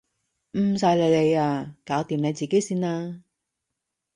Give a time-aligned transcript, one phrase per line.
[0.57, 1.75] 唔使你理啊！
[1.85, 3.21] 搞掂你自己先啦！